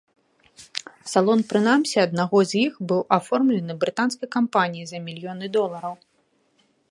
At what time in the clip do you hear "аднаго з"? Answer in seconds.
2.05-2.63